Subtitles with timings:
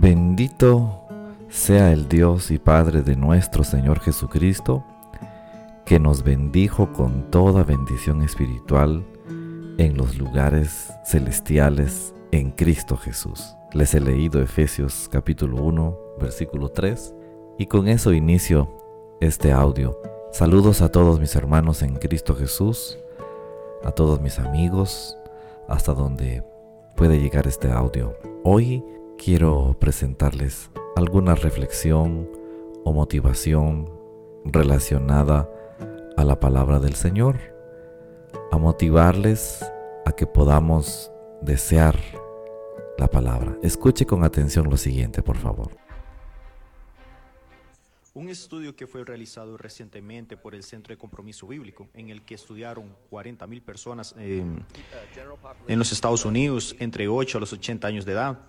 [0.00, 1.08] Bendito
[1.48, 4.84] sea el Dios y Padre de nuestro Señor Jesucristo,
[5.84, 9.04] que nos bendijo con toda bendición espiritual
[9.76, 13.56] en los lugares celestiales en Cristo Jesús.
[13.72, 17.12] Les he leído Efesios capítulo 1, versículo 3,
[17.58, 18.72] y con eso inicio
[19.20, 20.00] este audio.
[20.30, 23.00] Saludos a todos mis hermanos en Cristo Jesús,
[23.82, 25.18] a todos mis amigos,
[25.66, 26.44] hasta donde
[26.94, 28.14] puede llegar este audio.
[28.44, 28.84] Hoy
[29.18, 32.30] quiero presentarles alguna reflexión
[32.84, 33.90] o motivación
[34.44, 35.50] relacionada
[36.16, 37.36] a la palabra del Señor,
[38.50, 39.64] a motivarles
[40.06, 41.10] a que podamos
[41.42, 41.98] desear
[42.96, 43.58] la palabra.
[43.62, 45.76] Escuche con atención lo siguiente, por favor.
[48.14, 52.34] Un estudio que fue realizado recientemente por el Centro de Compromiso Bíblico, en el que
[52.34, 54.44] estudiaron 40 mil personas eh,
[55.68, 58.40] en los Estados Unidos entre 8 a los 80 años de edad.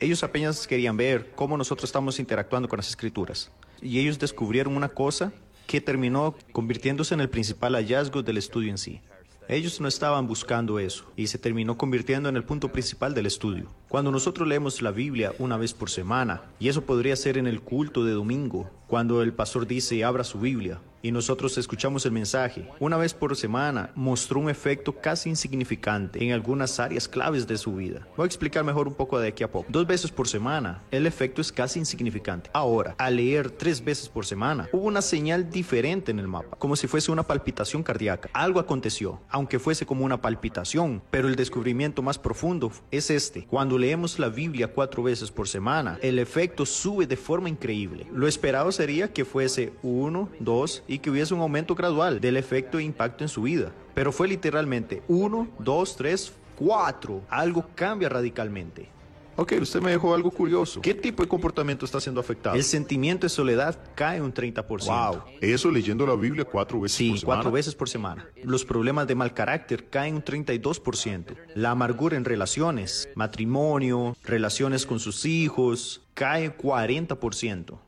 [0.00, 3.50] Ellos apenas querían ver cómo nosotros estamos interactuando con las escrituras.
[3.82, 5.32] Y ellos descubrieron una cosa
[5.66, 9.00] que terminó convirtiéndose en el principal hallazgo del estudio en sí.
[9.48, 13.70] Ellos no estaban buscando eso y se terminó convirtiendo en el punto principal del estudio.
[13.88, 17.62] Cuando nosotros leemos la Biblia una vez por semana, y eso podría ser en el
[17.62, 22.68] culto de domingo, cuando el pastor dice abra su Biblia y nosotros escuchamos el mensaje,
[22.80, 27.74] una vez por semana mostró un efecto casi insignificante en algunas áreas claves de su
[27.74, 28.06] vida.
[28.16, 29.66] Voy a explicar mejor un poco de aquí a poco.
[29.68, 32.50] Dos veces por semana, el efecto es casi insignificante.
[32.52, 36.76] Ahora, al leer tres veces por semana, hubo una señal diferente en el mapa, como
[36.76, 38.30] si fuese una palpitación cardíaca.
[38.32, 43.46] Algo aconteció, aunque fuese como una palpitación, pero el descubrimiento más profundo es este.
[43.46, 48.06] Cuando leemos la Biblia cuatro veces por semana, el efecto sube de forma increíble.
[48.12, 52.78] Lo esperado sería que fuese uno, dos y que hubiese un aumento gradual del efecto
[52.78, 53.70] e impacto en su vida.
[53.94, 57.22] Pero fue literalmente uno, dos, tres, cuatro.
[57.28, 58.88] Algo cambia radicalmente.
[59.40, 60.80] Ok, usted me dejó algo curioso.
[60.80, 62.56] ¿Qué tipo de comportamiento está siendo afectado?
[62.56, 64.86] El sentimiento de soledad cae un 30%.
[64.86, 67.36] Wow, eso leyendo la Biblia cuatro veces sí, por semana.
[67.36, 68.26] cuatro veces por semana.
[68.42, 71.36] Los problemas de mal carácter caen un 32%.
[71.54, 77.78] La amargura en relaciones, matrimonio, relaciones con sus hijos, cae 40%.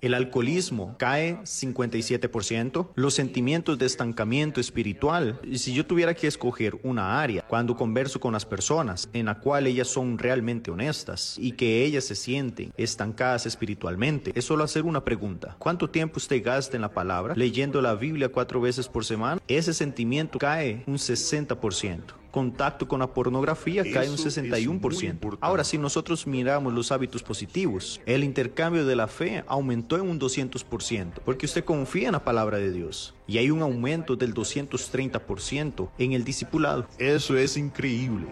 [0.00, 2.88] El alcoholismo cae 57%.
[2.94, 5.38] Los sentimientos de estancamiento espiritual.
[5.54, 9.66] Si yo tuviera que escoger una área cuando converso con las personas en la cual
[9.66, 15.04] ellas son realmente honestas y que ellas se sienten estancadas espiritualmente, es solo hacer una
[15.04, 15.56] pregunta.
[15.58, 19.40] ¿Cuánto tiempo usted gasta en la palabra leyendo la Biblia cuatro veces por semana?
[19.48, 25.18] Ese sentimiento cae un 60% contacto con la pornografía cae un Eso es 61%.
[25.22, 30.08] muy Ahora, si nosotros miramos los hábitos positivos, el intercambio de la fe aumentó en
[30.08, 33.14] un 200%, porque usted confía en la palabra de Dios.
[33.26, 36.86] Y hay un aumento del 230% en el discipulado.
[36.98, 38.26] Eso es increíble.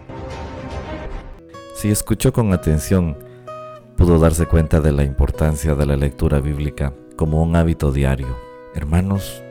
[1.75, 3.17] Si escuchó con atención,
[3.95, 8.37] pudo darse cuenta de la importancia de la lectura bíblica como un hábito diario.
[8.75, 9.41] Hermanos,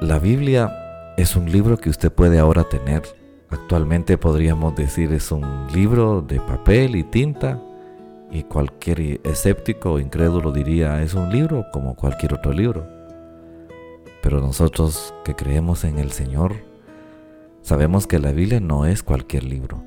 [0.00, 3.02] la Biblia es un libro que usted puede ahora tener.
[3.52, 7.60] Actualmente podríamos decir es un libro de papel y tinta
[8.30, 12.86] y cualquier escéptico o incrédulo diría es un libro como cualquier otro libro.
[14.22, 16.54] Pero nosotros que creemos en el Señor,
[17.60, 19.84] sabemos que la Biblia no es cualquier libro.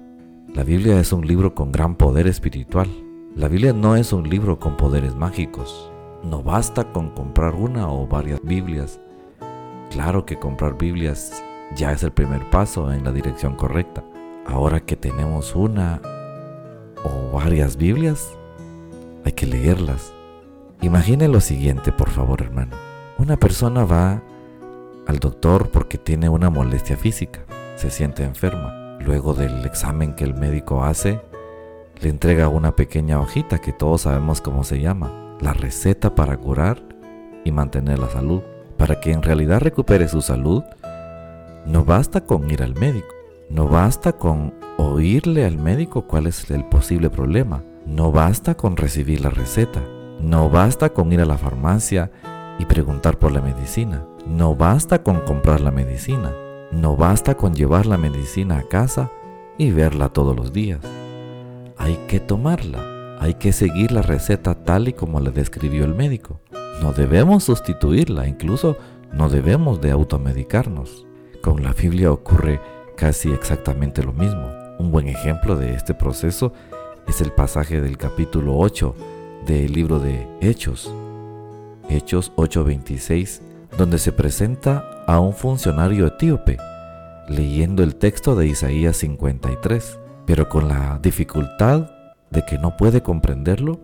[0.54, 2.88] La Biblia es un libro con gran poder espiritual.
[3.36, 5.92] La Biblia no es un libro con poderes mágicos.
[6.24, 9.00] No basta con comprar una o varias Biblias.
[9.90, 11.44] Claro que comprar Biblias
[11.74, 14.04] ya es el primer paso en la dirección correcta.
[14.46, 16.02] Ahora que tenemos una
[17.04, 18.30] o varias Biblias,
[19.24, 20.14] hay que leerlas.
[20.82, 22.76] Imagine lo siguiente, por favor, hermano.
[23.18, 24.22] Una persona va
[25.08, 27.42] al doctor porque tiene una molestia física,
[27.76, 28.98] se siente enferma.
[29.00, 31.22] Luego del examen que el médico hace,
[32.02, 36.82] le entrega una pequeña hojita que todos sabemos cómo se llama, la receta para curar
[37.44, 38.42] y mantener la salud.
[38.78, 40.64] Para que en realidad recupere su salud,
[41.66, 43.08] no basta con ir al médico,
[43.50, 49.22] no basta con oírle al médico cuál es el posible problema, no basta con recibir
[49.22, 49.82] la receta,
[50.20, 52.12] no basta con ir a la farmacia
[52.60, 56.32] y preguntar por la medicina, no basta con comprar la medicina,
[56.72, 59.12] no basta con llevar la medicina a casa
[59.58, 60.82] y verla todos los días.
[61.78, 66.42] Hay que tomarla, hay que seguir la receta tal y como la describió el médico.
[66.82, 68.78] No debemos sustituirla, incluso
[69.14, 71.06] no debemos de automedicarnos.
[71.46, 72.60] Con la Biblia ocurre
[72.98, 74.50] casi exactamente lo mismo.
[74.80, 76.54] Un buen ejemplo de este proceso
[77.08, 78.96] es el pasaje del capítulo 8
[79.46, 80.92] del libro de Hechos.
[81.88, 83.44] Hechos 8:26,
[83.78, 86.58] donde se presenta a un funcionario etíope
[87.30, 91.92] leyendo el texto de Isaías 53, pero con la dificultad
[92.32, 93.82] de que no puede comprenderlo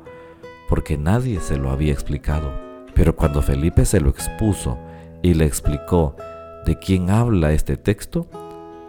[0.68, 2.52] porque nadie se lo había explicado.
[2.96, 4.80] Pero cuando Felipe se lo expuso
[5.22, 6.16] y le explicó
[6.66, 8.28] de quién habla este texto,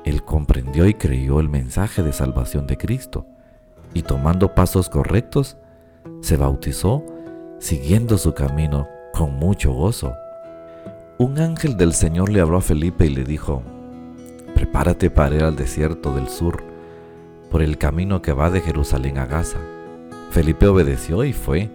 [0.05, 3.27] él comprendió y creyó el mensaje de salvación de Cristo
[3.95, 5.57] y tomando pasos correctos,
[6.21, 7.05] se bautizó
[7.59, 10.15] siguiendo su camino con mucho gozo.
[11.19, 13.63] Un ángel del Señor le habló a Felipe y le dijo,
[14.55, 16.65] prepárate para ir al desierto del sur,
[17.51, 19.59] por el camino que va de Jerusalén a Gaza.
[20.31, 21.71] Felipe obedeció y fue.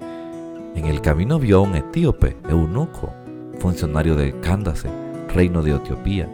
[0.76, 3.14] En el camino vio a un etíope, eunuco,
[3.60, 4.90] funcionario de Candace,
[5.38, 6.28] reino de Etiopía.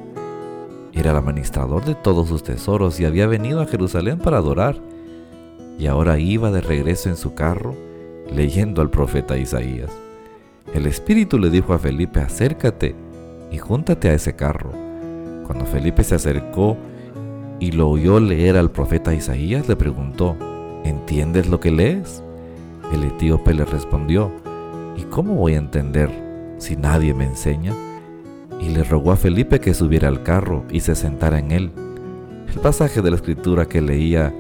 [0.94, 4.78] Era el administrador de todos sus tesoros y había venido a Jerusalén para adorar.
[5.78, 7.76] Y ahora iba de regreso en su carro
[8.34, 9.92] leyendo al profeta Isaías.
[10.74, 12.96] El Espíritu le dijo a Felipe, acércate
[13.52, 14.72] y júntate a ese carro.
[15.46, 16.78] Cuando Felipe se acercó
[17.60, 20.38] y lo oyó leer al profeta Isaías, le preguntó,
[20.86, 22.24] ¿entiendes lo que lees?
[22.94, 24.32] El etíope le respondió,
[24.96, 26.10] ¿y cómo voy a entender
[26.58, 27.74] si nadie me enseña?
[28.64, 31.72] Y le rogó a Felipe que subiera al carro y se sentara en él.
[32.48, 34.34] El pasaje de la escritura que leía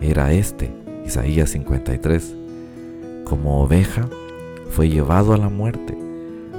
[0.00, 0.72] era este,
[1.04, 2.34] Isaías 53.
[3.24, 4.08] Como oveja
[4.70, 5.98] fue llevado a la muerte,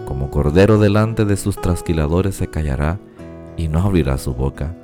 [0.06, 3.00] como cordero delante de sus trasquiladores se callará
[3.58, 4.76] y no abrirá su boca.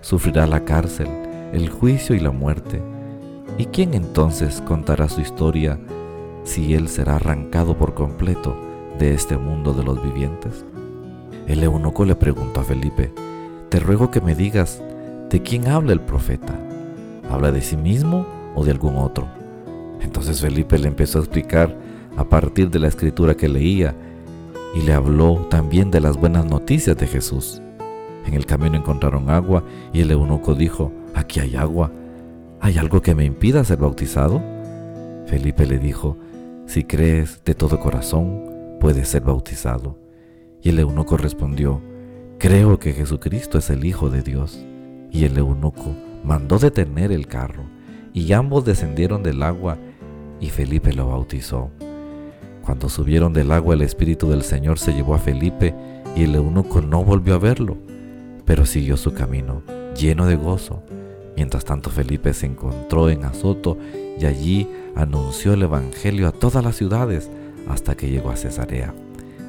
[0.00, 1.08] Sufrirá la cárcel,
[1.52, 2.82] el juicio y la muerte.
[3.58, 5.78] ¿Y quién entonces contará su historia
[6.42, 8.56] si él será arrancado por completo
[8.98, 10.64] de este mundo de los vivientes?
[11.46, 13.12] El eunuco le preguntó a Felipe,
[13.68, 14.82] te ruego que me digas,
[15.30, 16.54] ¿de quién habla el profeta?
[17.30, 19.28] ¿Habla de sí mismo o de algún otro?
[20.00, 21.76] Entonces Felipe le empezó a explicar
[22.16, 23.94] a partir de la escritura que leía
[24.74, 27.62] y le habló también de las buenas noticias de Jesús.
[28.26, 31.90] En el camino encontraron agua y el eunuco dijo, aquí hay agua.
[32.60, 34.42] ¿Hay algo que me impida ser bautizado?
[35.26, 36.16] Felipe le dijo,
[36.66, 39.96] si crees de todo corazón, puedes ser bautizado.
[40.62, 41.80] Y el eunuco respondió,
[42.38, 44.64] creo que Jesucristo es el Hijo de Dios.
[45.10, 47.64] Y el eunuco mandó detener el carro,
[48.12, 49.78] y ambos descendieron del agua,
[50.40, 51.70] y Felipe lo bautizó.
[52.64, 55.74] Cuando subieron del agua el Espíritu del Señor se llevó a Felipe,
[56.14, 57.76] y el eunuco no volvió a verlo
[58.50, 59.62] pero siguió su camino,
[59.96, 60.82] lleno de gozo.
[61.36, 63.78] Mientras tanto Felipe se encontró en Azoto
[64.18, 67.30] y allí anunció el Evangelio a todas las ciudades
[67.68, 68.92] hasta que llegó a Cesarea.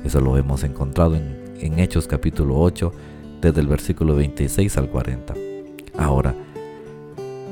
[0.04, 2.92] Eso lo hemos encontrado en, Hechos capítulo 8,
[3.40, 5.36] desde el versículo 26 al 40.
[5.98, 6.36] Ahora,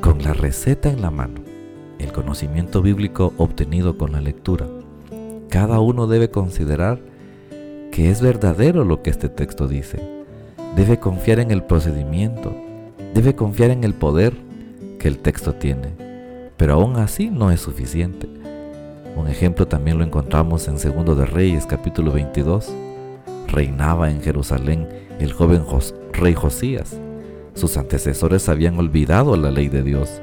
[0.02, 1.42] con la receta en la mano,
[2.00, 4.68] el conocimiento bíblico obtenido con la lectura,
[5.50, 7.00] cada uno debe considerar
[7.92, 10.00] que es verdadero lo que este texto dice
[10.76, 12.56] debe confiar en el procedimiento,
[13.14, 14.34] debe confiar en el poder
[15.00, 15.90] que el texto tiene,
[16.58, 18.39] pero aún así no es suficiente.
[19.16, 22.74] Un ejemplo también lo encontramos en Segundo de Reyes capítulo 22.
[23.48, 24.88] Reinaba en Jerusalén
[25.20, 25.64] el joven
[26.14, 27.00] rey Josías.
[27.54, 30.22] Sus antecesores habían olvidado la ley de Dios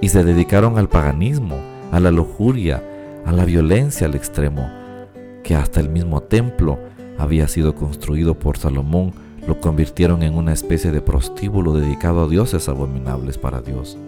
[0.00, 1.56] y se dedicaron al paganismo,
[1.92, 2.82] a la lujuria,
[3.24, 4.68] a la violencia al extremo,
[5.42, 6.78] que hasta el mismo templo
[7.18, 9.12] había sido construido por Salomón
[9.46, 13.98] lo convirtieron en una especie de prostíbulo dedicado a dioses abominables para Dios.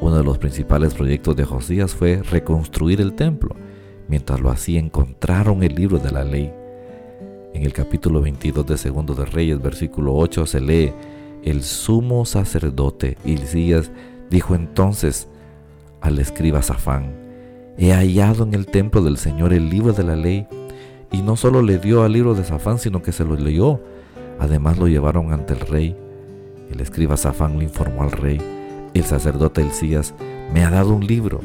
[0.00, 3.54] Uno de los principales proyectos de Josías fue reconstruir el templo.
[4.08, 6.52] Mientras lo hacía encontraron el libro de la ley.
[7.54, 10.92] En el capítulo 22 de Segundo de Reyes, versículo 8, se lee,
[11.42, 13.90] el sumo sacerdote Hilcías
[14.30, 15.28] dijo entonces
[16.00, 17.14] al escriba Safán,
[17.76, 20.46] he hallado en el templo del Señor el libro de la ley,
[21.10, 23.80] y no solo le dio al libro de Safán, sino que se lo leyó
[24.38, 25.96] Además lo llevaron ante el rey.
[26.70, 28.40] El escriba Safán le informó al rey.
[28.98, 30.12] El sacerdote Elías
[30.52, 31.40] me ha dado un libro.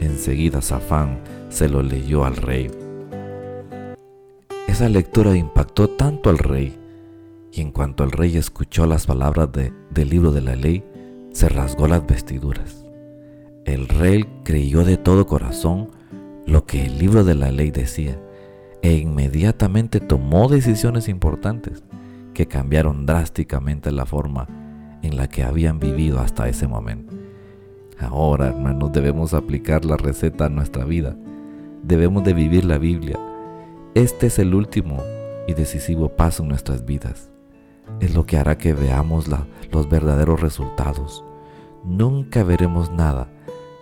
[0.00, 1.20] Enseguida Safán
[1.50, 2.70] se lo leyó al rey.
[4.66, 6.74] Esa lectura impactó tanto al rey,
[7.52, 10.82] y en cuanto el rey escuchó las palabras del libro de la ley,
[11.32, 12.86] se rasgó las vestiduras.
[13.66, 15.90] El rey creyó de todo corazón
[16.46, 18.18] lo que el libro de la ley decía,
[18.80, 21.84] e inmediatamente tomó decisiones importantes
[22.32, 24.63] que cambiaron drásticamente la forma
[25.04, 27.14] en la que habían vivido hasta ese momento.
[27.98, 31.16] Ahora, hermanos, debemos aplicar la receta a nuestra vida.
[31.82, 33.18] Debemos de vivir la Biblia.
[33.94, 35.02] Este es el último
[35.46, 37.30] y decisivo paso en nuestras vidas.
[38.00, 39.26] Es lo que hará que veamos
[39.70, 41.22] los verdaderos resultados.
[41.84, 43.28] Nunca veremos nada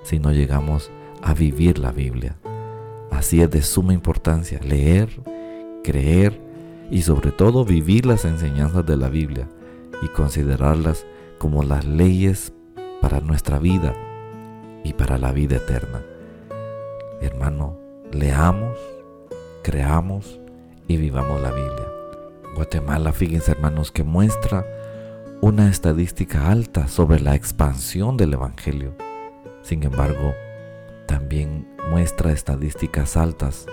[0.02, 0.90] si no llegamos
[1.22, 2.36] a vivir la Biblia.
[3.12, 5.08] Así es de suma importancia leer,
[5.84, 6.40] creer
[6.90, 9.48] y sobre todo vivir las enseñanzas de la Biblia
[10.02, 11.06] y considerarlas
[11.38, 12.52] como las leyes
[13.00, 13.94] para nuestra vida,
[14.84, 16.02] y para la vida eterna.
[17.20, 17.78] Hermano,
[18.10, 18.78] leamos,
[19.62, 20.40] creamos
[20.88, 21.88] y vivamos la Biblia.
[22.54, 24.66] Guatemala, fíjense hermanos, que muestra
[25.40, 28.94] una estadística alta sobre la expansión del Evangelio.
[29.62, 30.34] Sin embargo,
[31.06, 33.66] también muestra estadísticas altas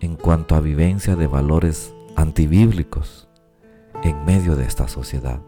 [0.00, 3.29] en cuanto a vivencia de valores antibíblicos
[4.02, 5.40] en medio de esta sociedad.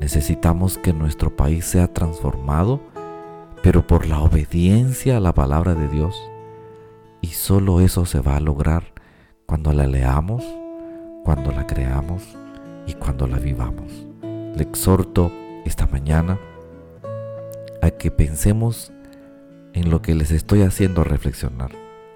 [0.00, 2.80] Necesitamos que nuestro país sea transformado,
[3.62, 6.16] pero por la obediencia a la palabra de Dios.
[7.20, 8.94] Y solo eso se va a lograr
[9.46, 10.42] cuando la leamos,
[11.24, 12.22] cuando la creamos
[12.86, 14.06] y cuando la vivamos.
[14.22, 15.30] Le exhorto
[15.64, 16.38] esta mañana
[17.82, 18.92] a que pensemos
[19.74, 21.70] en lo que les estoy haciendo reflexionar,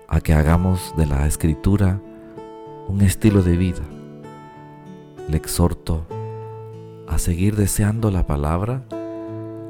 [0.08, 2.00] a que hagamos de la escritura
[2.88, 3.82] un estilo de vida.
[5.28, 6.06] Le exhorto
[7.08, 8.82] a seguir deseando la palabra,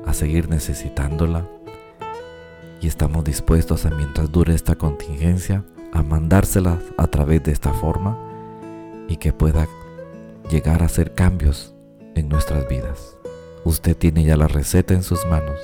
[0.07, 1.47] a seguir necesitándola
[2.81, 8.19] y estamos dispuestos a mientras dure esta contingencia a mandársela a través de esta forma
[9.09, 9.69] y que pueda
[10.51, 11.75] llegar a hacer cambios
[12.15, 13.17] en nuestras vidas.
[13.65, 15.59] Usted tiene ya la receta en sus manos.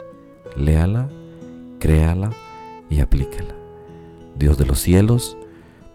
[0.57, 1.09] Léala,
[1.79, 2.31] créala
[2.89, 3.55] y aplíquela.
[4.37, 5.37] Dios de los cielos,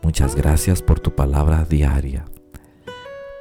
[0.04, 2.26] muchas gracias por tu palabra diaria,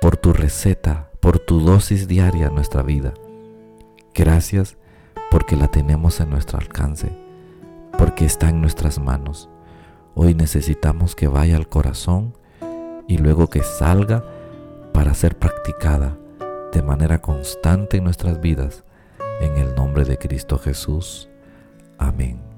[0.05, 3.15] por tu receta por tu dosis diaria en nuestra vida.
[4.13, 4.77] Gracias
[5.31, 7.11] porque la tenemos a nuestro alcance,
[7.97, 9.49] porque está en nuestras manos.
[10.15, 12.37] Hoy necesitamos que vaya al corazón
[13.09, 14.23] y luego que salga
[14.93, 16.19] para ser practicada
[16.75, 18.85] de manera constante en nuestras vidas.
[19.41, 21.31] En el nombre de Cristo Jesús.
[21.97, 22.54] Amén.